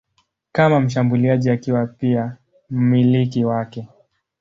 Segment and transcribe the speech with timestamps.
[0.51, 2.37] kama mshambuliaji akiwa pia
[2.69, 3.87] mmiliki wake.